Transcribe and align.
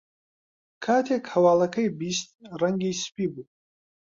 کاتێک 0.83 1.23
هەواڵەکەی 1.33 1.93
بیست، 1.99 2.27
ڕەنگی 2.59 2.93
سپی 3.03 3.27
بوو. 3.33 3.43